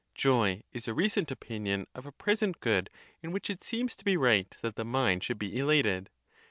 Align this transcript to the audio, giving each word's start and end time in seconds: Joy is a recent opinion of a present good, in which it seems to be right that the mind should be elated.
Joy 0.15 0.63
is 0.71 0.87
a 0.87 0.95
recent 0.95 1.29
opinion 1.29 1.85
of 1.93 2.07
a 2.07 2.11
present 2.11 2.59
good, 2.59 2.89
in 3.21 3.31
which 3.31 3.51
it 3.51 3.63
seems 3.63 3.95
to 3.97 4.03
be 4.03 4.17
right 4.17 4.49
that 4.63 4.75
the 4.75 4.83
mind 4.83 5.23
should 5.23 5.37
be 5.37 5.55
elated. 5.55 6.09